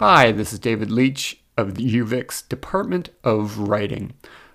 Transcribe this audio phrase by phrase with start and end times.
[0.00, 4.12] Hi, this is David Leach of the UVic's Department of Writing.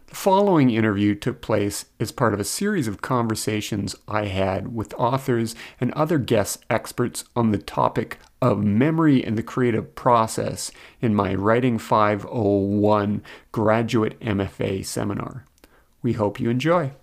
[0.08, 4.94] The following interview took place as part of a series of conversations I had with
[4.94, 10.72] authors and other guest experts on the topic of memory and the creative process
[11.02, 13.22] in my Writing 501
[13.52, 15.44] graduate MFA seminar.
[16.02, 16.94] We hope you enjoy.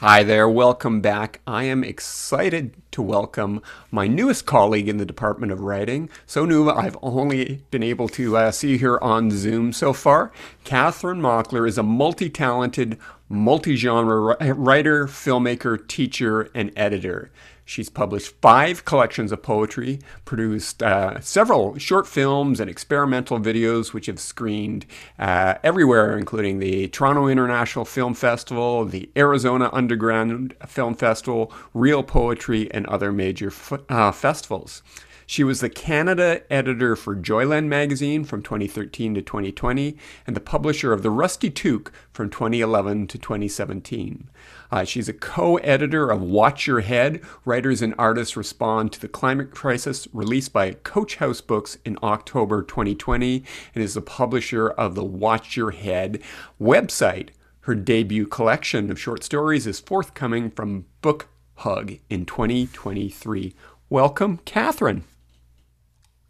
[0.00, 1.40] Hi there, welcome back.
[1.46, 3.60] I am excited to welcome
[3.90, 6.08] my newest colleague in the Department of Writing.
[6.24, 10.32] So new, I've only been able to uh, see her on Zoom so far.
[10.64, 12.96] Kathryn Mockler is a multi talented,
[13.28, 17.30] multi genre writer, filmmaker, teacher, and editor.
[17.68, 24.06] She's published five collections of poetry, produced uh, several short films and experimental videos, which
[24.06, 24.86] have screened
[25.18, 32.72] uh, everywhere, including the Toronto International Film Festival, the Arizona Underground Film Festival, Reel Poetry,
[32.72, 34.82] and other major f- uh, festivals.
[35.28, 40.92] She was the Canada editor for Joyland magazine from 2013 to 2020 and the publisher
[40.92, 44.30] of The Rusty Toque from 2011 to 2017.
[44.70, 49.08] Uh, she's a co editor of Watch Your Head Writers and Artists Respond to the
[49.08, 53.42] Climate Crisis, released by Coach House Books in October 2020,
[53.74, 56.22] and is the publisher of the Watch Your Head
[56.60, 57.30] website.
[57.62, 63.54] Her debut collection of short stories is forthcoming from Book Hug in 2023.
[63.88, 65.02] Welcome, Kathryn.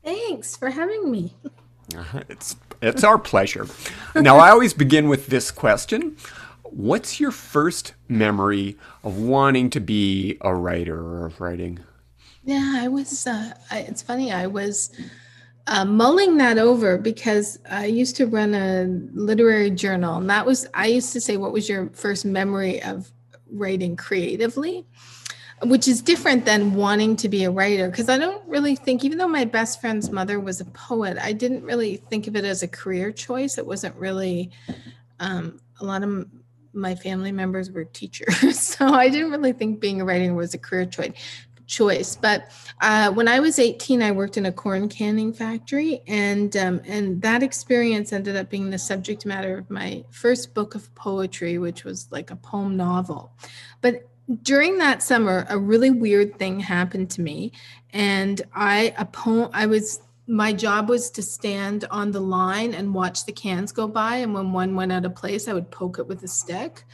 [0.04, 1.34] Thanks for having me.
[1.96, 3.66] Uh, it's it's our pleasure.
[4.14, 6.16] now I always begin with this question.
[6.62, 11.80] What's your first memory of wanting to be a writer or of writing?
[12.44, 14.32] Yeah, I was uh, I, it's funny.
[14.32, 14.90] I was
[15.66, 20.68] uh, mulling that over because I used to run a literary journal, and that was
[20.72, 23.10] I used to say, "What was your first memory of
[23.50, 24.86] writing creatively?"
[25.62, 29.16] Which is different than wanting to be a writer because i don't really think even
[29.16, 32.62] though my best friend's mother was a poet i didn't really think of it as
[32.62, 33.58] a career choice.
[33.58, 34.50] It wasn't really
[35.18, 36.26] um, a lot of
[36.72, 40.58] my family members were teachers so i didn't really think being a writer was a
[40.58, 41.12] career choice
[41.66, 42.14] choice.
[42.14, 46.80] But uh, when i was 18 i worked in a corn canning factory and um,
[46.86, 51.58] and that experience ended up being the subject matter of my first book of poetry
[51.58, 53.32] which was like a poem novel.
[53.80, 54.08] But
[54.42, 57.52] during that summer a really weird thing happened to me
[57.92, 62.92] and i a poem i was my job was to stand on the line and
[62.92, 65.98] watch the cans go by and when one went out of place i would poke
[65.98, 66.84] it with a stick.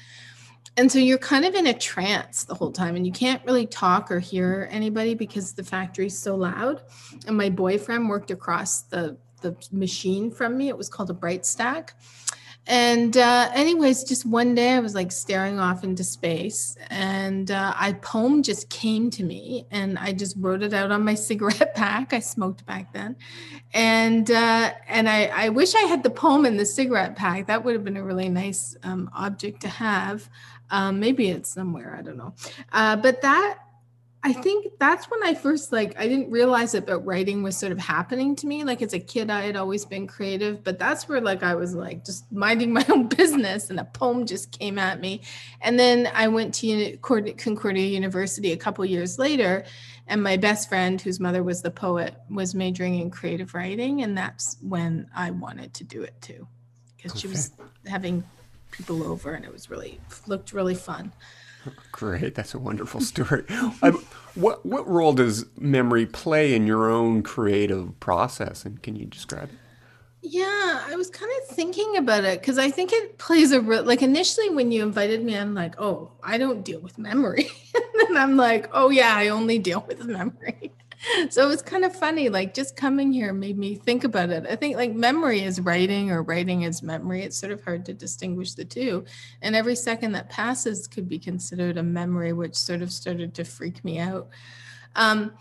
[0.76, 3.66] And so you're kind of in a trance the whole time and you can't really
[3.66, 6.82] talk or hear anybody because the factory's so loud.
[7.26, 10.68] And my boyfriend worked across the the machine from me.
[10.68, 11.94] It was called a bright stack
[12.66, 17.74] and uh, anyways, just one day I was like staring off into space, and uh,
[17.76, 21.74] I poem just came to me, and I just wrote it out on my cigarette
[21.74, 22.12] pack.
[22.12, 23.16] I smoked back then,
[23.74, 27.48] and uh, and I, I wish I had the poem in the cigarette pack.
[27.48, 30.30] That would have been a really nice um, object to have.
[30.70, 32.34] Um, maybe it's somewhere I don't know,
[32.72, 33.58] uh, but that
[34.24, 37.72] I think that's when I first like I didn't realize it, but writing was sort
[37.72, 38.62] of happening to me.
[38.62, 41.74] Like as a kid, I had always been creative, but that's where like I was
[41.74, 45.22] like just minding my own business, and a poem just came at me.
[45.60, 49.64] And then I went to Concordia University a couple years later,
[50.06, 54.16] and my best friend, whose mother was the poet, was majoring in creative writing, and
[54.16, 56.46] that's when I wanted to do it too,
[56.96, 57.22] because okay.
[57.22, 57.50] she was
[57.86, 58.22] having
[58.70, 61.12] people over, and it was really looked really fun.
[61.92, 63.44] Great, that's a wonderful story.
[63.82, 69.06] um, what what role does memory play in your own creative process, and can you
[69.06, 69.58] describe it?
[70.24, 73.82] Yeah, I was kind of thinking about it because I think it plays a real
[73.82, 77.50] like initially when you invited me, I'm like, oh, I don't deal with memory,
[78.08, 80.72] and I'm like, oh yeah, I only deal with memory
[81.30, 84.46] so it was kind of funny like just coming here made me think about it.
[84.48, 87.22] I think like memory is writing or writing is memory.
[87.22, 89.04] It's sort of hard to distinguish the two
[89.42, 93.44] and every second that passes could be considered a memory which sort of started to
[93.44, 94.28] freak me out.
[94.94, 95.32] Um,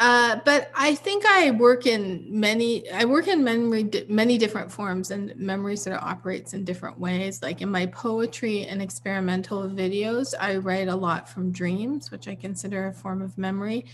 [0.00, 2.90] uh, but I think I work in many.
[2.90, 7.42] I work in memory, many different forms, and memory sort of operates in different ways.
[7.42, 12.34] Like in my poetry and experimental videos, I write a lot from dreams, which I
[12.34, 13.84] consider a form of memory,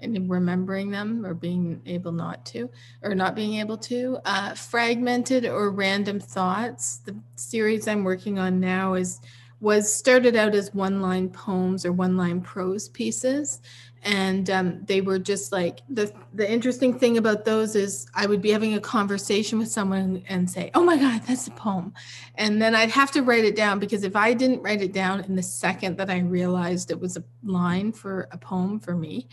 [0.00, 2.68] and remembering them or being able not to,
[3.02, 4.18] or not being able to.
[4.26, 6.98] Uh, fragmented or random thoughts.
[7.06, 9.18] The series I'm working on now is
[9.60, 13.62] was started out as one line poems or one line prose pieces
[14.04, 18.42] and um, they were just like the the interesting thing about those is I would
[18.42, 21.94] be having a conversation with someone and say, "Oh my God, that's a poem,"
[22.34, 25.20] and then I'd have to write it down because if I didn't write it down
[25.20, 29.26] in the second that I realized it was a line for a poem for me,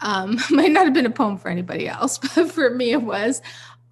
[0.00, 3.42] um, might not have been a poem for anybody else, but for me it was.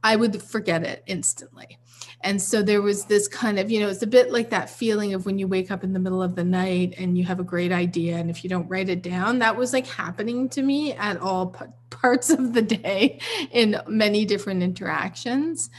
[0.02, 1.78] I would forget it instantly.
[2.22, 5.14] And so there was this kind of, you know, it's a bit like that feeling
[5.14, 7.44] of when you wake up in the middle of the night and you have a
[7.44, 8.16] great idea.
[8.16, 11.49] And if you don't write it down, that was like happening to me at all
[11.49, 13.20] p- parts of the day
[13.50, 15.70] in many different interactions.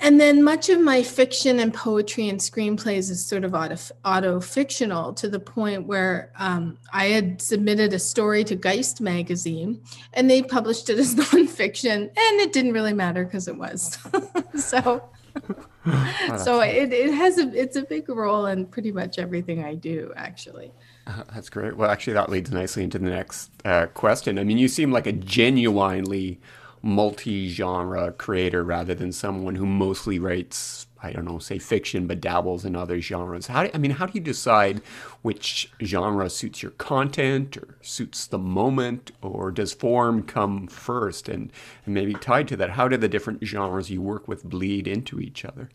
[0.00, 4.40] And then much of my fiction and poetry and screenplays is sort of auto, auto
[4.40, 9.80] fictional to the point where um, I had submitted a story to Geist magazine
[10.14, 13.98] and they published it as nonfiction, and it didn't really matter because it was.
[14.56, 15.02] so
[16.38, 20.12] so it, it has a it's a big role in pretty much everything I do
[20.16, 20.72] actually.
[21.06, 21.76] Uh, that's great.
[21.76, 24.38] Well, actually, that leads nicely into the next uh, question.
[24.38, 26.40] I mean, you seem like a genuinely
[26.82, 32.64] multi-genre creator rather than someone who mostly writes I don't know, say fiction, but dabbles
[32.64, 33.48] in other genres.
[33.48, 34.80] How do, I mean, how do you decide
[35.22, 41.28] which genre suits your content or suits the moment, or does form come first?
[41.28, 41.50] And,
[41.84, 45.18] and maybe tied to that, how do the different genres you work with bleed into
[45.18, 45.70] each other?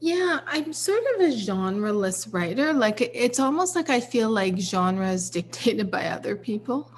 [0.00, 2.72] Yeah, I'm sort of a genreless writer.
[2.72, 6.92] Like it's almost like I feel like genre is dictated by other people.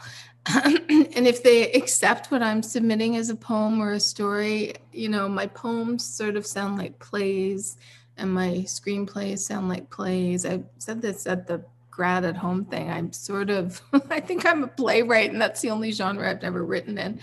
[0.88, 5.28] and if they accept what I'm submitting as a poem or a story, you know,
[5.28, 7.76] my poems sort of sound like plays
[8.16, 10.44] and my screenplays sound like plays.
[10.44, 12.90] I said this at the grad at home thing.
[12.90, 13.80] I'm sort of,
[14.10, 17.20] I think I'm a playwright, and that's the only genre I've never written in.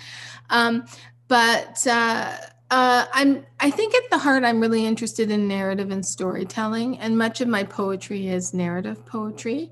[0.50, 0.86] Um,
[1.27, 2.38] but uh,
[2.72, 7.18] uh, I'm, I think at the heart, I'm really interested in narrative and storytelling, and
[7.18, 9.72] much of my poetry is narrative poetry.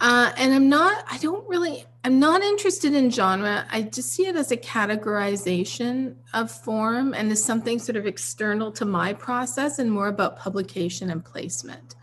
[0.00, 3.66] Uh, and I'm not, I don't really, I'm not interested in genre.
[3.70, 8.72] I just see it as a categorization of form and as something sort of external
[8.72, 11.94] to my process and more about publication and placement.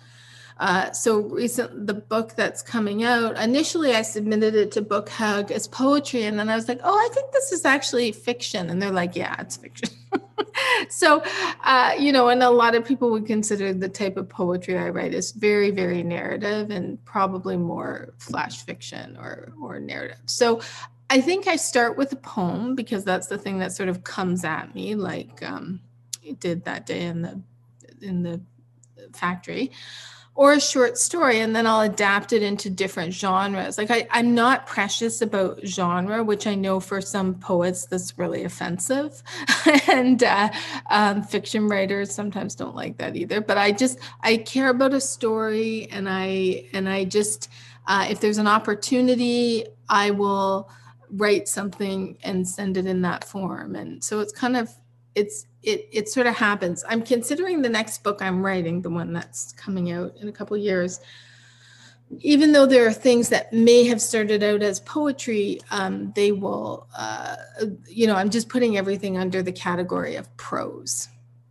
[0.60, 5.52] Uh, so recent the book that's coming out initially i submitted it to book hug
[5.52, 8.82] as poetry and then i was like oh i think this is actually fiction and
[8.82, 9.90] they're like yeah it's fiction
[10.90, 11.24] so
[11.64, 14.90] uh, you know and a lot of people would consider the type of poetry i
[14.90, 20.20] write is very very narrative and probably more flash fiction or or narrative.
[20.26, 20.62] So
[21.10, 24.44] i think i start with a poem because that's the thing that sort of comes
[24.44, 25.80] at me like um,
[26.24, 27.42] it did that day in the
[28.02, 28.42] in the
[29.14, 29.72] factory
[30.38, 33.76] or a short story and then I'll adapt it into different genres.
[33.80, 38.44] Like I, I'm not precious about genre, which I know for some poets that's really
[38.44, 39.24] offensive.
[39.88, 40.50] and uh,
[40.92, 43.42] um, fiction writers sometimes don't like that either.
[43.42, 47.50] But I just I care about a story and I and I just
[47.88, 50.70] uh, if there's an opportunity, I will
[51.10, 53.76] write something and send it in that form.
[53.76, 54.70] And so it's kind of
[55.18, 56.86] it's it it sort of happens.
[56.88, 60.56] I'm considering the next book I'm writing, the one that's coming out in a couple
[60.56, 61.02] years.
[62.20, 66.88] Even though there are things that may have started out as poetry, um, they will,
[66.98, 67.36] uh,
[67.86, 71.10] you know, I'm just putting everything under the category of prose.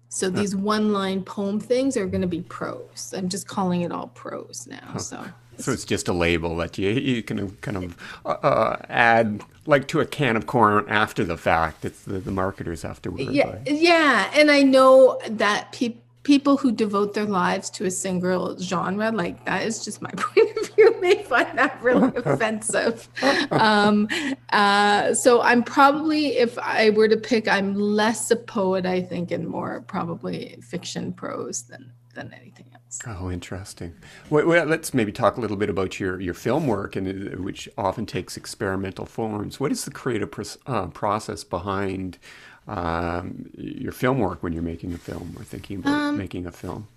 [0.08, 3.12] So these one line poem things are going to be prose.
[3.14, 4.96] I'm just calling it all prose now.
[4.96, 5.22] So
[5.58, 9.88] so it's just a label that you you can kind of uh, uh, add like
[9.88, 11.84] to a can of corn after the fact.
[11.84, 13.20] It's the, the marketers afterward.
[13.20, 18.58] Yeah, yeah, and I know that people people who devote their lives to a single
[18.58, 23.08] genre like that is just my point of view may find that really offensive
[23.52, 24.08] um,
[24.50, 29.30] uh, so i'm probably if i were to pick i'm less a poet i think
[29.30, 32.98] and more probably fiction prose than than anything else.
[33.06, 33.94] Oh, interesting.
[34.30, 37.42] Well, well, let's maybe talk a little bit about your, your film work, and uh,
[37.42, 39.60] which often takes experimental forms.
[39.60, 40.30] What is the creative
[40.66, 42.18] uh, process behind
[42.66, 46.52] um, your film work when you're making a film or thinking about um, making a
[46.52, 46.88] film?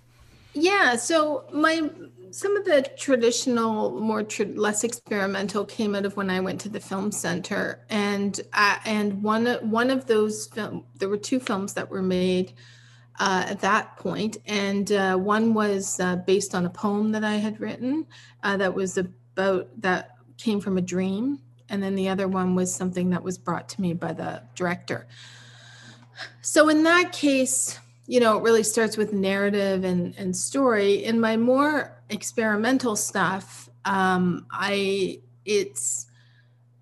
[0.52, 1.88] Yeah, so my
[2.32, 4.24] some of the traditional, more
[4.54, 9.22] less experimental came out of when I went to the film center, and uh, and
[9.22, 12.52] one one of those film there were two films that were made
[13.20, 14.38] uh, at that point.
[14.46, 18.06] And uh, one was uh, based on a poem that I had written
[18.42, 21.38] uh, that was about, that came from a dream.
[21.68, 25.06] And then the other one was something that was brought to me by the director.
[26.40, 31.04] So in that case, you know, it really starts with narrative and, and story.
[31.04, 36.06] In my more experimental stuff, um, I it's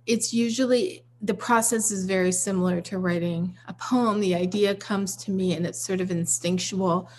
[0.07, 4.21] it's usually the process is very similar to writing a poem.
[4.21, 7.11] The idea comes to me and it's sort of instinctual.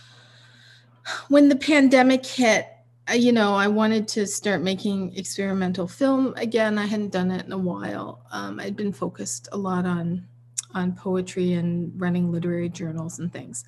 [1.28, 2.68] When the pandemic hit,
[3.14, 6.78] you know, I wanted to start making experimental film again.
[6.78, 8.22] I hadn't done it in a while.
[8.32, 10.28] Um, I'd been focused a lot on
[10.76, 13.66] on poetry and running literary journals and things.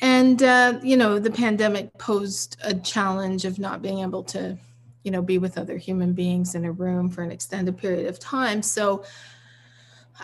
[0.00, 4.56] And uh, you know, the pandemic posed a challenge of not being able to,
[5.04, 8.18] you know, be with other human beings in a room for an extended period of
[8.18, 8.62] time.
[8.62, 9.04] So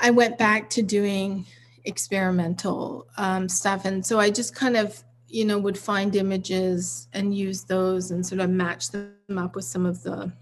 [0.00, 1.46] I went back to doing
[1.84, 7.36] experimental um, stuff, and so I just kind of you know, would find images and
[7.36, 10.32] use those and sort of match them up with some of the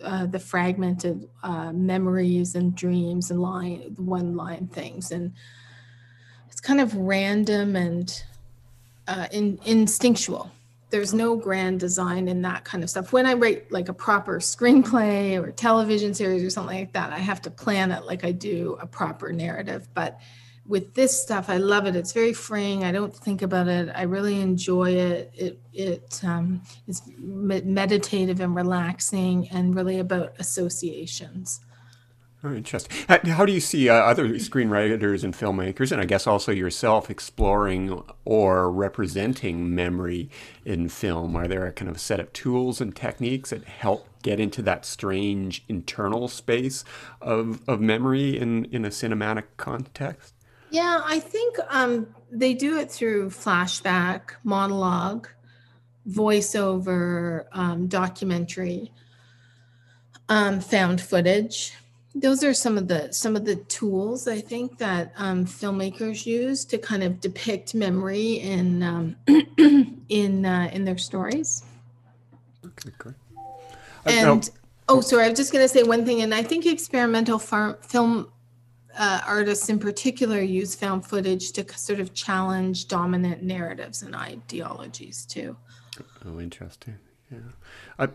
[0.00, 5.10] uh, the fragmented uh, memories and dreams and line one line things.
[5.10, 5.32] And
[6.48, 8.22] it's kind of random and
[9.08, 10.52] uh, in, instinctual
[10.90, 14.38] there's no grand design in that kind of stuff when i write like a proper
[14.38, 18.32] screenplay or television series or something like that i have to plan it like i
[18.32, 20.20] do a proper narrative but
[20.68, 21.96] with this stuff, I love it.
[21.96, 22.84] It's very freeing.
[22.84, 23.90] I don't think about it.
[23.94, 25.32] I really enjoy it.
[25.34, 31.60] It it um, is meditative and relaxing, and really about associations.
[32.44, 32.96] Oh, interesting.
[33.08, 38.00] How do you see uh, other screenwriters and filmmakers, and I guess also yourself, exploring
[38.24, 40.30] or representing memory
[40.64, 41.34] in film?
[41.34, 44.86] Are there a kind of set of tools and techniques that help get into that
[44.86, 46.84] strange internal space
[47.20, 50.32] of, of memory in, in a cinematic context?
[50.70, 55.26] Yeah, I think um, they do it through flashback, monologue,
[56.08, 58.92] voiceover, um, documentary,
[60.28, 61.72] um, found footage.
[62.14, 66.64] Those are some of the some of the tools I think that um, filmmakers use
[66.66, 69.16] to kind of depict memory in um,
[70.08, 71.64] in uh, in their stories.
[72.64, 73.14] Okay, great.
[74.06, 74.50] And
[74.88, 77.78] oh, sorry, I was just going to say one thing, and I think experimental far-
[77.82, 78.32] film
[78.98, 85.24] uh, artists in particular use found footage to sort of challenge dominant narratives and ideologies
[85.24, 85.56] too.
[86.26, 86.98] Oh, interesting.
[87.30, 87.38] Yeah.
[87.98, 88.08] I,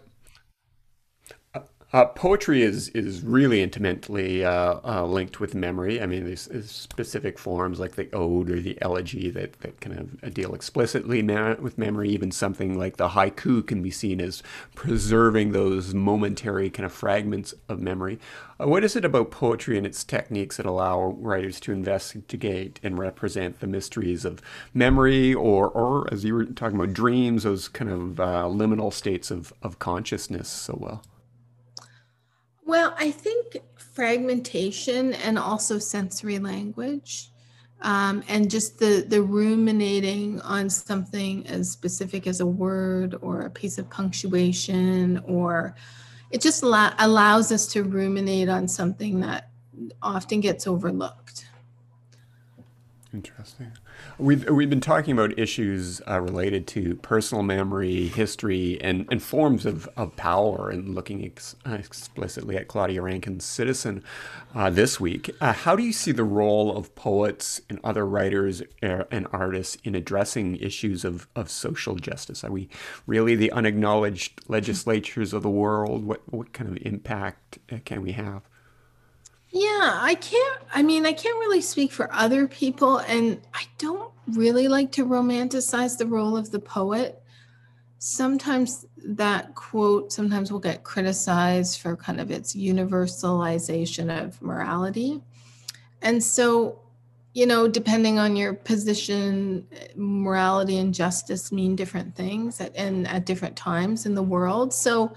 [1.93, 6.01] uh, poetry is is really intimately uh, uh, linked with memory.
[6.01, 9.99] I mean, there's, there's, specific forms like the ode or the elegy that, that kind
[9.99, 12.09] of deal explicitly with memory.
[12.09, 14.41] Even something like the haiku can be seen as
[14.73, 18.17] preserving those momentary kind of fragments of memory.
[18.59, 22.97] Uh, what is it about poetry and its techniques that allow writers to investigate and
[22.97, 24.41] represent the mysteries of
[24.73, 29.29] memory, or, or as you were talking about, dreams, those kind of uh, liminal states
[29.29, 31.03] of, of consciousness so well?
[32.65, 37.29] Well, I think fragmentation and also sensory language.
[37.81, 43.49] Um, and just the the ruminating on something as specific as a word or a
[43.49, 45.75] piece of punctuation or
[46.31, 49.49] it just allow, allows us to ruminate on something that
[50.01, 51.45] often gets overlooked
[53.13, 53.71] interesting
[54.19, 59.65] We've we've been talking about issues uh, related to personal memory, history, and, and forms
[59.65, 64.03] of, of power, and looking ex- explicitly at Claudia Rankine's Citizen
[64.53, 65.31] uh, this week.
[65.41, 69.77] Uh, how do you see the role of poets and other writers uh, and artists
[69.83, 72.43] in addressing issues of, of social justice?
[72.43, 72.69] Are we
[73.07, 76.05] really the unacknowledged legislatures of the world?
[76.05, 78.43] What what kind of impact uh, can we have?
[79.53, 80.61] Yeah, I can't.
[80.73, 85.05] I mean, I can't really speak for other people, and I don't really like to
[85.05, 87.21] romanticize the role of the poet.
[87.99, 95.21] Sometimes that quote sometimes will get criticized for kind of its universalization of morality.
[96.01, 96.79] And so,
[97.33, 103.27] you know, depending on your position, morality and justice mean different things at, and at
[103.27, 104.73] different times in the world.
[104.73, 105.13] So,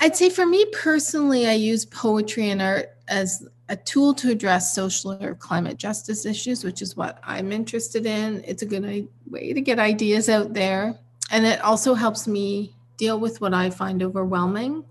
[0.00, 4.74] I'd say for me personally, I use poetry and art as a tool to address
[4.74, 8.44] social or climate justice issues, which is what I'm interested in.
[8.46, 10.98] It's a good way to get ideas out there.
[11.30, 14.84] And it also helps me deal with what I find overwhelming.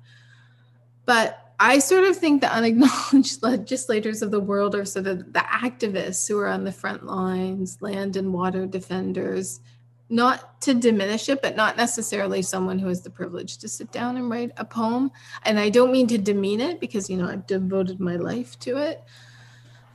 [1.05, 5.39] But I sort of think the unacknowledged legislators of the world are sort of the
[5.39, 9.59] activists who are on the front lines, land and water defenders,
[10.10, 14.17] not to diminish it, but not necessarily someone who has the privilege to sit down
[14.17, 15.12] and write a poem.
[15.43, 18.77] And I don't mean to demean it because, you know, I've devoted my life to
[18.77, 19.03] it.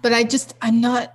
[0.03, 1.15] But I just, I'm not,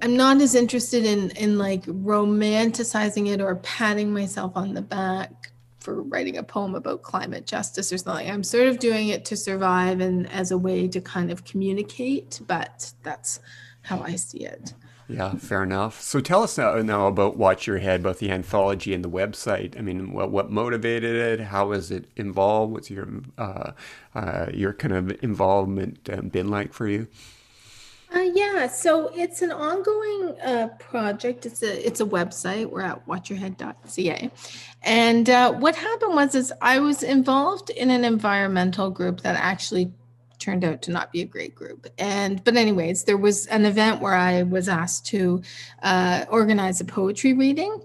[0.00, 5.52] I'm not as interested in, in like romanticizing it or patting myself on the back
[5.80, 8.28] for writing a poem about climate justice or something.
[8.28, 12.40] I'm sort of doing it to survive and as a way to kind of communicate,
[12.46, 13.40] but that's
[13.82, 14.74] how I see it.
[15.08, 16.00] Yeah, fair enough.
[16.00, 19.78] So tell us now, now about Watch Your Head, both the anthology and the website.
[19.78, 21.44] I mean, what, what motivated it?
[21.44, 22.72] How was it involved?
[22.72, 23.08] What's your
[23.38, 23.72] uh,
[24.14, 27.06] uh, your kind of involvement um, been like for you?
[28.14, 31.44] Uh, yeah, so it's an ongoing uh, project.
[31.44, 32.70] It's a it's a website.
[32.70, 34.30] We're at watchyourhead.ca,
[34.82, 39.92] and uh, what happened was is I was involved in an environmental group that actually
[40.46, 41.88] turned out to not be a great group.
[41.98, 45.42] And but anyways, there was an event where I was asked to
[45.82, 47.82] uh, organize a poetry reading,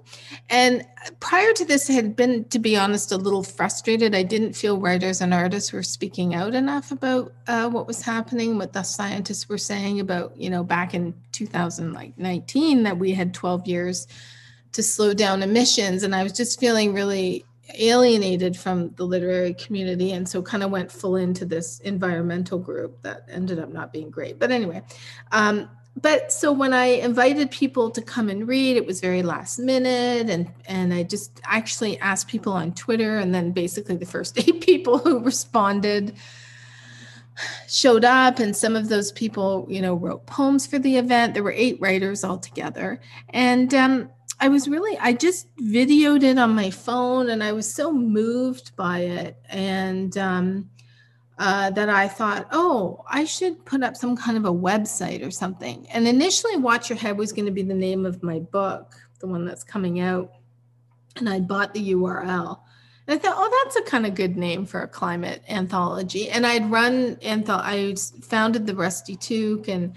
[0.49, 0.85] and
[1.19, 4.13] prior to this, I had been, to be honest, a little frustrated.
[4.13, 8.59] I didn't feel writers and artists were speaking out enough about uh, what was happening,
[8.59, 13.65] what the scientists were saying about you know back in 2019 that we had 12
[13.65, 14.07] years
[14.73, 17.43] to slow down emissions, and I was just feeling really
[17.75, 23.01] alienated from the literary community and so kind of went full into this environmental group
[23.03, 24.81] that ended up not being great but anyway.
[25.31, 29.59] Um, but so when i invited people to come and read it was very last
[29.59, 34.39] minute and and i just actually asked people on twitter and then basically the first
[34.47, 36.15] eight people who responded
[37.67, 41.33] showed up and some of those people you know wrote poems for the event.
[41.33, 42.99] There were eight writers altogether.
[43.29, 44.09] And um,
[44.41, 48.75] I was really, I just videoed it on my phone and I was so moved
[48.75, 49.37] by it.
[49.47, 50.69] And um,
[51.37, 55.29] uh, that I thought, oh, I should put up some kind of a website or
[55.29, 55.87] something.
[55.93, 59.27] And initially, Watch Your Head was going to be the name of my book, the
[59.27, 60.31] one that's coming out.
[61.17, 62.59] And I bought the URL.
[63.07, 66.29] And I thought, oh, that's a kind of good name for a climate anthology.
[66.29, 69.95] And I'd run, antho- I founded the Rusty Toque and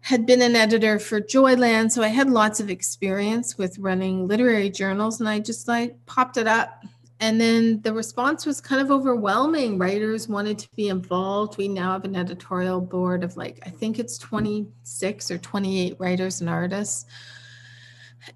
[0.00, 4.70] had been an editor for Joyland, so I had lots of experience with running literary
[4.70, 6.84] journals, and I just like popped it up.
[7.22, 9.76] And then the response was kind of overwhelming.
[9.76, 11.58] Writers wanted to be involved.
[11.58, 16.40] We now have an editorial board of like, I think it's 26 or 28 writers
[16.40, 17.04] and artists.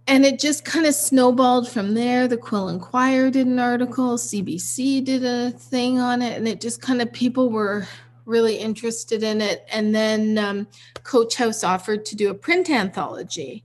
[0.06, 2.28] And it just kind of snowballed from there.
[2.28, 6.60] The Quill & Quire did an article, CBC did a thing on it, and it
[6.60, 7.86] just kind of people were
[8.24, 9.66] really interested in it.
[9.70, 10.66] And then um,
[11.02, 13.64] Coach House offered to do a print anthology.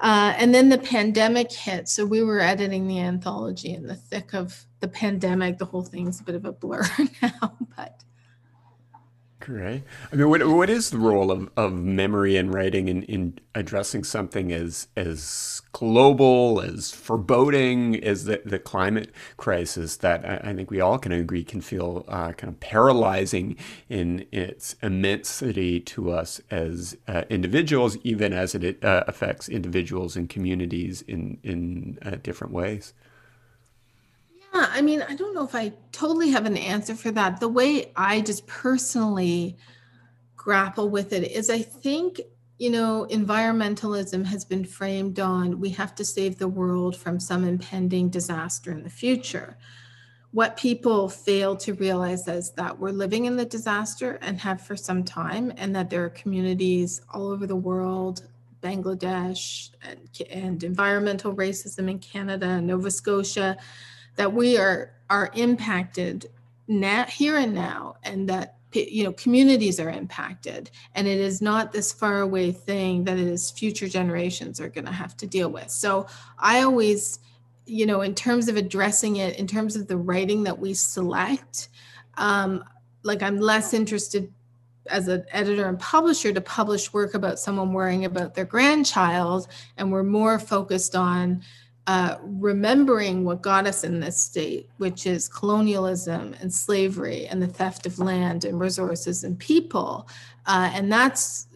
[0.00, 1.88] Uh, and then the pandemic hit.
[1.88, 5.58] So we were editing the anthology in the thick of the pandemic.
[5.58, 6.82] The whole thing's a bit of a blur
[7.22, 8.02] now, but
[9.40, 9.84] Great.
[10.12, 14.04] I mean, what what is the role of, of memory and writing in, in addressing
[14.04, 20.70] something as as global, as foreboding as the, the climate crisis that I, I think
[20.70, 23.56] we all can agree can feel uh, kind of paralyzing
[23.88, 30.28] in its immensity to us as uh, individuals, even as it uh, affects individuals and
[30.28, 32.92] communities in in uh, different ways.
[34.52, 37.40] Yeah, I mean, I don't know if I totally have an answer for that.
[37.40, 39.56] The way I just personally
[40.36, 42.20] grapple with it is I think,
[42.58, 47.44] you know, environmentalism has been framed on we have to save the world from some
[47.44, 49.56] impending disaster in the future.
[50.32, 54.76] What people fail to realize is that we're living in the disaster and have for
[54.76, 58.26] some time, and that there are communities all over the world
[58.62, 63.56] Bangladesh and, and environmental racism in Canada Nova Scotia
[64.20, 66.26] that we are are impacted
[66.68, 70.70] now here and now and that you know communities are impacted.
[70.94, 74.84] And it is not this far away thing that it is future generations are going
[74.84, 75.70] to have to deal with.
[75.70, 76.06] So
[76.38, 77.18] i always
[77.64, 81.70] you know in terms of addressing it in terms of the writing that we select
[82.18, 82.62] um,
[83.02, 84.30] like i'm less interested
[84.88, 89.46] as an editor and publisher to publish work about someone worrying about their grandchild
[89.78, 91.42] and we're more focused on
[91.90, 97.48] uh, remembering what got us in this state, which is colonialism and slavery and the
[97.48, 100.08] theft of land and resources and people.
[100.46, 101.48] Uh, and that's,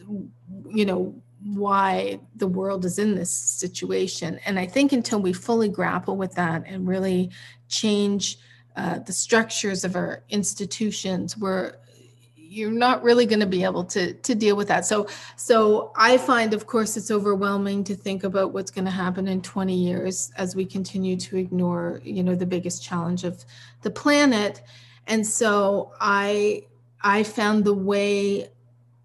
[0.69, 1.15] you know,
[1.53, 4.37] why the world is in this situation.
[4.45, 7.31] And I think until we fully grapple with that and really
[7.69, 8.37] change
[8.75, 11.77] uh, the structures of our institutions, we're
[12.55, 14.85] you're not really going to be able to to deal with that.
[14.85, 19.27] So so i find of course it's overwhelming to think about what's going to happen
[19.27, 23.43] in 20 years as we continue to ignore you know the biggest challenge of
[23.81, 24.61] the planet.
[25.07, 26.63] And so i
[27.01, 28.49] i found the way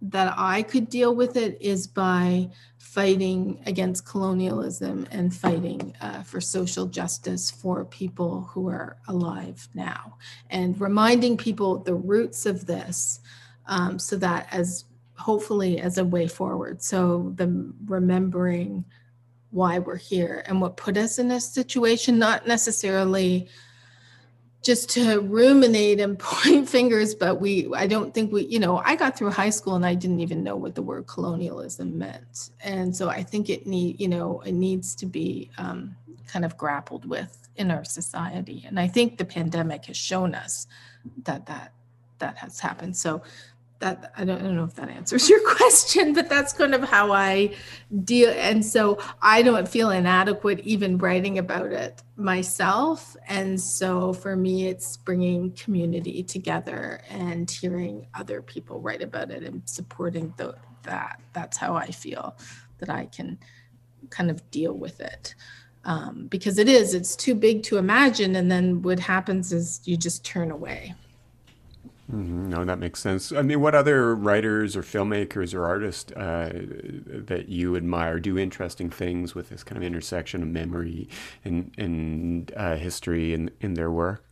[0.03, 2.49] that i could deal with it is by
[2.90, 10.16] fighting against colonialism and fighting uh, for social justice for people who are alive now
[10.50, 13.20] and reminding people the roots of this
[13.66, 16.83] um, so that as hopefully as a way forward.
[16.83, 18.85] So the remembering
[19.50, 23.46] why we're here and what put us in this situation, not necessarily
[24.62, 28.96] just to ruminate and point fingers, but we, I don't think we, you know, I
[28.96, 32.51] got through high school and I didn't even know what the word colonialism meant.
[32.62, 35.96] And so I think it need, you know, it needs to be um,
[36.27, 38.64] kind of grappled with in our society.
[38.66, 40.66] And I think the pandemic has shown us
[41.25, 41.73] that that
[42.18, 42.96] that has happened.
[42.96, 43.23] So
[43.81, 46.83] that I don't, I don't know if that answers your question, but that's kind of
[46.83, 47.55] how I
[48.05, 48.31] deal.
[48.31, 53.16] And so I don't feel inadequate even writing about it myself.
[53.27, 59.43] And so for me, it's bringing community together and hearing other people write about it
[59.43, 61.21] and supporting the, that.
[61.33, 62.37] That's how I feel
[62.79, 63.38] that I can
[64.11, 65.35] kind of deal with it.
[65.87, 68.37] Um, because it is, it's too big to imagine.
[68.37, 70.95] And then what happens is you just turn away.
[72.11, 72.49] Mm-hmm.
[72.51, 73.31] No, that makes sense.
[73.31, 76.51] I mean, what other writers or filmmakers or artists uh,
[77.07, 81.09] that you admire do interesting things with this kind of intersection of memory
[81.44, 84.25] and, and uh, history in, in their work?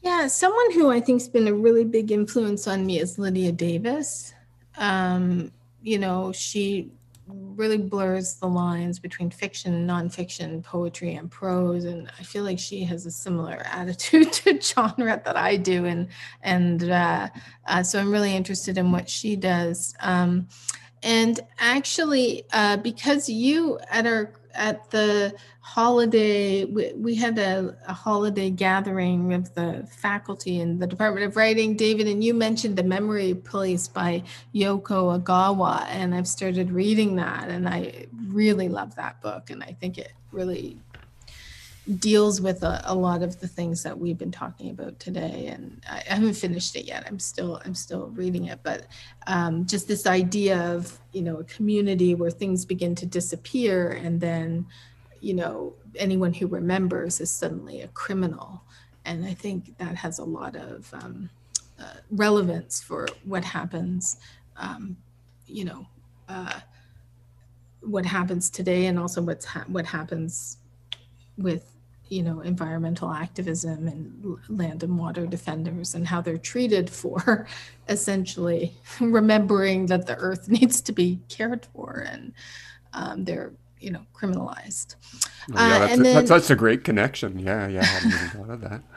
[0.00, 4.32] Yeah, someone who I think's been a really big influence on me is Lydia Davis.
[4.78, 5.50] Um,
[5.82, 6.90] you know, she
[7.26, 11.84] really blurs the lines between fiction nonfiction, poetry and prose.
[11.84, 15.86] And I feel like she has a similar attitude to genre that I do.
[15.86, 16.08] And,
[16.42, 17.28] and uh,
[17.66, 19.94] uh, so I'm really interested in what she does.
[20.00, 20.48] Um,
[21.02, 27.92] and actually, uh, because you at our at the holiday we, we had a, a,
[27.92, 31.76] holiday gathering of the faculty in the department of writing.
[31.76, 34.22] David and you mentioned the memory police by
[34.54, 39.76] yoko ogawa and i've started reading that and i really love that book and i
[39.80, 40.78] think it really
[41.98, 45.82] deals with a, a lot of the things that we've been talking about today and
[45.90, 48.86] i, I haven't finished it yet i'm still i'm still reading it but
[49.26, 54.20] um, just this idea of you know a community where things begin to disappear and
[54.20, 54.66] then
[55.24, 58.62] you know, anyone who remembers is suddenly a criminal.
[59.06, 61.30] And I think that has a lot of um,
[61.80, 64.18] uh, relevance for what happens,
[64.58, 64.98] um,
[65.46, 65.86] you know,
[66.28, 66.60] uh,
[67.80, 70.58] what happens today and also what's ha- what happens
[71.38, 71.73] with
[72.08, 77.46] you know environmental activism and land and water defenders and how they're treated for
[77.88, 82.32] essentially remembering that the earth needs to be cared for and
[82.92, 83.52] um, they're
[83.84, 84.96] you know, criminalized.
[85.54, 87.38] Oh, yeah, that's, uh, and then, that's, that's a great connection.
[87.38, 88.82] Yeah, yeah, I hadn't even thought of that.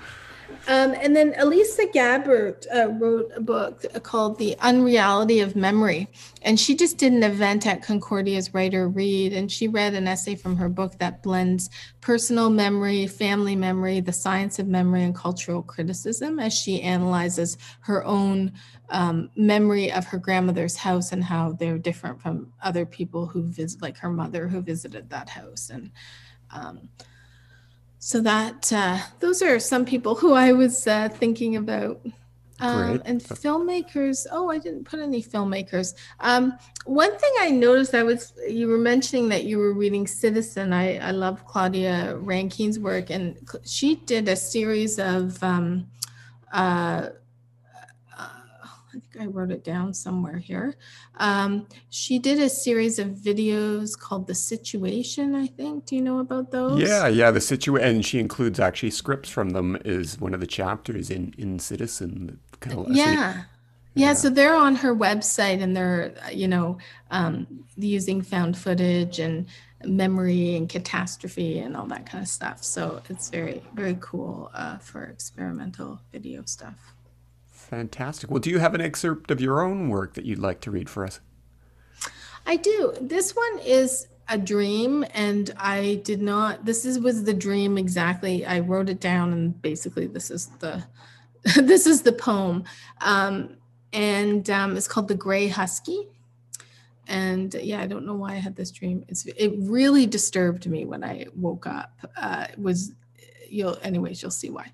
[0.67, 6.09] Um, and then Elisa Gabbert uh, wrote a book called The Unreality of Memory.
[6.41, 9.31] And she just did an event at Concordia's Writer Read.
[9.31, 11.69] And she read an essay from her book that blends
[12.01, 18.03] personal memory, family memory, the science of memory, and cultural criticism as she analyzes her
[18.03, 18.51] own
[18.89, 23.81] um, memory of her grandmother's house and how they're different from other people who visit,
[23.81, 25.69] like her mother who visited that house.
[25.69, 25.91] And
[26.51, 26.89] um,
[27.99, 32.01] so that uh, those are some people who I was uh, thinking about.
[32.59, 34.25] Um, and filmmakers.
[34.31, 35.93] Oh, I didn't put any filmmakers.
[36.21, 40.73] Um, one thing I noticed, I was you were mentioning that you were reading Citizen.
[40.73, 45.85] I I love Claudia Rankine's work, and she did a series of um,
[46.51, 47.09] uh,
[49.19, 50.75] I wrote it down somewhere here.
[51.17, 55.85] Um, she did a series of videos called The Situation, I think.
[55.85, 56.79] Do you know about those?
[56.79, 57.87] Yeah, yeah, The Situation.
[57.87, 62.39] And she includes actually scripts from them is one of the chapters in, in Citizen.
[62.59, 63.13] Kind of, yeah.
[63.13, 63.43] yeah.
[63.95, 66.77] Yeah, so they're on her website and they're, you know,
[67.09, 69.47] um, using found footage and
[69.83, 72.63] memory and catastrophe and all that kind of stuff.
[72.63, 76.93] So it's very, very cool uh, for experimental video stuff.
[77.67, 78.31] Fantastic.
[78.31, 80.89] Well, do you have an excerpt of your own work that you'd like to read
[80.89, 81.19] for us?
[82.45, 82.93] I do.
[83.01, 86.63] This one is a dream, and I did not.
[86.63, 88.45] This is was the dream exactly.
[88.45, 90.81] I wrote it down, and basically, this is the
[91.61, 92.63] this is the poem,
[93.01, 93.57] um,
[93.91, 96.07] and um, it's called "The Gray Husky."
[97.09, 99.03] And yeah, I don't know why I had this dream.
[99.09, 101.91] It's it really disturbed me when I woke up.
[102.15, 102.93] Uh, it was
[103.49, 104.71] you'll anyways you'll see why.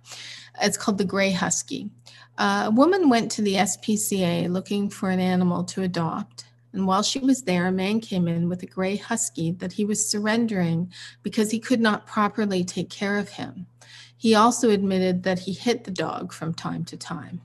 [0.62, 1.90] It's called "The Gray Husky."
[2.38, 6.46] a woman went to the SPCA looking for an animal to adopt.
[6.72, 9.86] And while she was there, a man came in with a gray husky that he
[9.86, 13.68] was surrendering because he could not properly take care of him.
[14.18, 17.42] He also admitted that he hit the dog from time to time.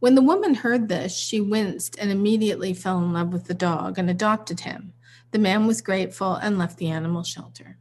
[0.00, 3.98] When the woman heard this, she winced and immediately fell in love with the dog
[3.98, 4.92] and adopted him.
[5.30, 7.78] The man was grateful and left the animal shelter.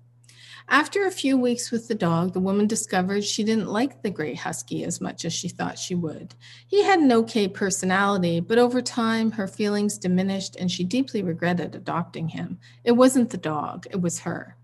[0.70, 4.34] After a few weeks with the dog, the woman discovered she didn't like the gray
[4.34, 6.36] husky as much as she thought she would.
[6.68, 11.76] He had an okay personality, but over time her feelings diminished and she deeply regretted
[11.76, 12.60] adopting him.
[12.84, 14.56] It wasn't the dog, it was her.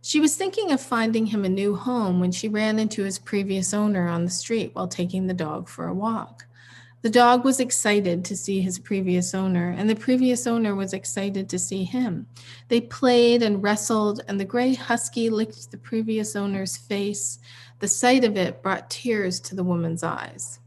[0.00, 3.74] She was thinking of finding him a new home when she ran into his previous
[3.74, 6.46] owner on the street while taking the dog for a walk.
[7.00, 11.48] The dog was excited to see his previous owner, and the previous owner was excited
[11.48, 12.26] to see him.
[12.66, 17.38] They played and wrestled, and the gray husky licked the previous owner's face.
[17.78, 20.58] The sight of it brought tears to the woman's eyes.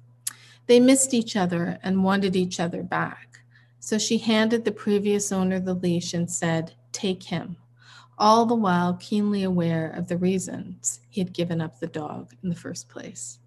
[0.68, 3.42] They missed each other and wanted each other back.
[3.82, 7.58] So she handed the previous owner the leash and said, Take him,
[8.18, 12.48] all the while keenly aware of the reasons he had given up the dog in
[12.48, 13.40] the first place.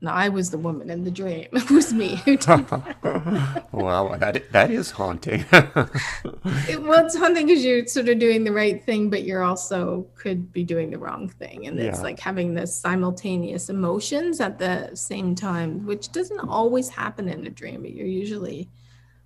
[0.00, 1.48] Now, I was the woman in the dream.
[1.52, 3.68] It was me who did that.
[3.72, 5.44] wow, that, that is haunting.
[5.52, 10.06] it, well, it's haunting because you're sort of doing the right thing, but you're also
[10.14, 11.66] could be doing the wrong thing.
[11.66, 17.28] And it's like having this simultaneous emotions at the same time, which doesn't always happen
[17.28, 18.68] in a dream, but you're usually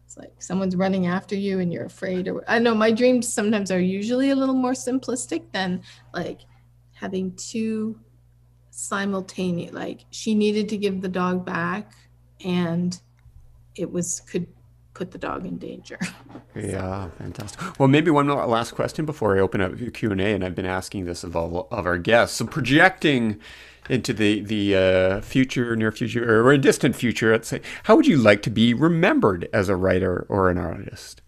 [0.05, 3.71] it's like someone's running after you and you're afraid or i know my dreams sometimes
[3.71, 5.83] are usually a little more simplistic than
[6.15, 6.41] like
[6.95, 7.95] having two
[8.79, 11.91] simultaneous like she needed to give the dog back
[12.45, 13.01] and
[13.75, 14.47] it was could
[14.95, 15.99] put the dog in danger.
[16.55, 17.79] Yeah fantastic.
[17.79, 21.23] Well maybe one last question before i open up q&a and i've been asking this
[21.23, 22.37] of all of our guests.
[22.37, 23.41] So projecting
[23.89, 28.07] into the the uh, future near future or a distant future let's say how would
[28.07, 31.21] you like to be remembered as a writer or an artist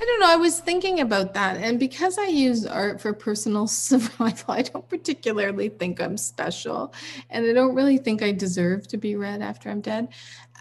[0.00, 0.30] I don't know.
[0.30, 1.56] I was thinking about that.
[1.56, 6.94] And because I use art for personal survival, I don't particularly think I'm special.
[7.30, 10.08] And I don't really think I deserve to be read after I'm dead.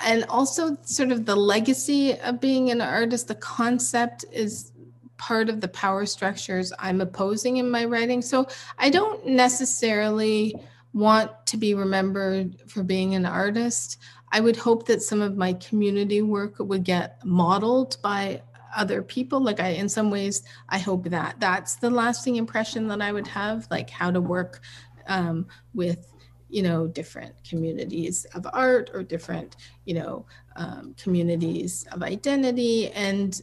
[0.03, 4.71] And also, sort of the legacy of being an artist, the concept is
[5.17, 8.21] part of the power structures I'm opposing in my writing.
[8.21, 8.47] So
[8.77, 10.55] I don't necessarily
[10.93, 13.97] want to be remembered for being an artist.
[14.31, 18.41] I would hope that some of my community work would get modeled by
[18.75, 19.39] other people.
[19.39, 21.39] Like i in some ways i hope that.
[21.39, 24.61] That's the lasting impression that i would have like how to work
[25.07, 26.11] um, with
[26.49, 30.25] you know different communities of art or different you know
[30.55, 33.41] um, communities of identity and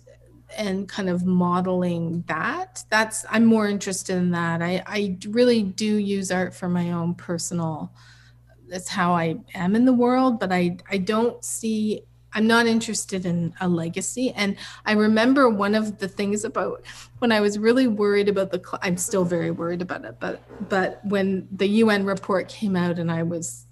[0.56, 2.84] and kind of modeling that.
[2.90, 4.62] That's i'm more interested in that.
[4.62, 7.92] I i really do use art for my own personal
[8.68, 12.02] that's how i am in the world but i i don't see
[12.35, 14.33] I'm not interested in a legacy.
[14.33, 16.85] And I remember one of the things about
[17.20, 20.42] when I was really worried about the, cl- I'm still very worried about it, but,
[20.68, 23.66] but when the UN report came out and I was,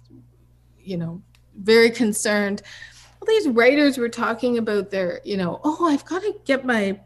[0.79, 1.21] you know,
[1.55, 2.61] very concerned,
[3.21, 6.99] all these writers were talking about their, you know, oh, I've got to get my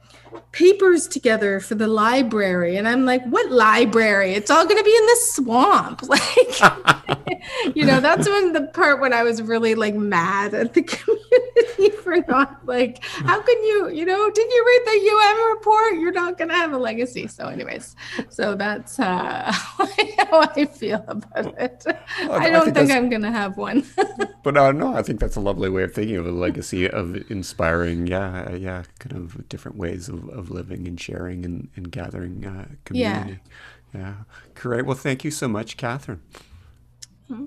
[0.51, 2.77] papers together for the library.
[2.77, 4.33] And i'm like what library?
[4.33, 6.01] It's all going to be in the swamp.
[6.07, 10.81] Like you know that's when the part when i was really like mad at the
[10.95, 15.93] community for not like how can you you know did you read the un report?
[15.95, 17.27] You're not going to have a legacy.
[17.27, 17.95] So anyways
[18.29, 21.83] so that's uh how i feel about it.
[21.85, 23.85] Well, i don't I think, think i'm going to have one.
[24.43, 27.15] But uh, no i think that's a lovely way of thinking of a legacy of
[27.29, 32.45] inspiring yeah yeah kind of different ways of of, living and sharing and, and gathering
[32.45, 33.39] uh, community.
[33.93, 33.99] Yeah.
[33.99, 34.13] yeah.
[34.55, 34.85] Great.
[34.85, 36.19] Well, thank you so much, Kathryn.
[37.29, 37.45] Mm-hmm.